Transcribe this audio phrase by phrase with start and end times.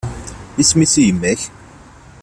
[0.61, 1.41] Isem-is i yemma-k?